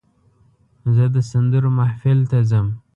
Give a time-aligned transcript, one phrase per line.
[0.95, 2.67] زه د سندرو محفل ته ځم.